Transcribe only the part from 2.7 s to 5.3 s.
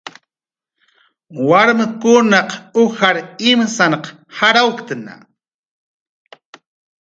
ujar imsanq jarawuktna